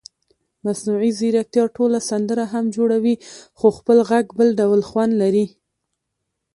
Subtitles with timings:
[0.65, 3.15] مصنوعي ځیرکتیا ټوله سندره هم جوړوي
[3.57, 5.45] خو خپل غږ بل ډول خوند لري.